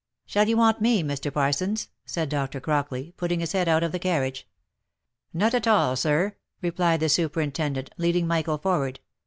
[0.25, 1.31] "Shall you want me, Mr.
[1.31, 2.59] Parsons?" said Dr.
[2.59, 4.47] Crockley, putting his head out of the carriage."
[5.31, 8.99] Not at all, sir," replied the superintendent, leading Michael forward.